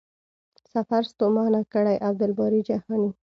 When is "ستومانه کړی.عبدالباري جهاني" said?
1.11-3.09